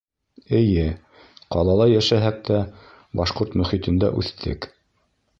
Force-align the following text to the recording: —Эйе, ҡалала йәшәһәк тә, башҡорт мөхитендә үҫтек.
—Эйе, 0.59 0.85
ҡалала 1.55 1.85
йәшәһәк 1.91 2.39
тә, 2.47 2.57
башҡорт 3.19 3.57
мөхитендә 3.61 4.09
үҫтек. 4.23 4.67